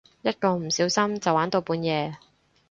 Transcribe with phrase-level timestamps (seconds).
[0.23, 2.17] 一個唔小心就玩到半夜